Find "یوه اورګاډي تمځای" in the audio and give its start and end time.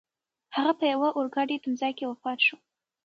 0.93-1.91